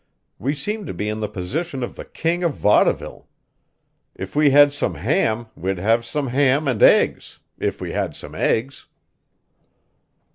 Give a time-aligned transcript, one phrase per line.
[0.39, 3.27] We seem to be in the position of the king of vaudeville.
[4.15, 8.33] If we had some ham we'd have some ham and eggs if we had some
[8.33, 8.87] eggs."